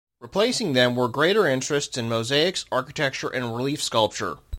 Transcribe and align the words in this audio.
Replacing 0.19 0.73
them 0.73 0.95
were 0.95 1.07
greater 1.07 1.45
interests 1.45 1.95
in 1.95 2.09
mosaics, 2.09 2.65
architecture, 2.71 3.29
and 3.29 3.55
relief 3.55 3.83
sculpture. 3.83 4.37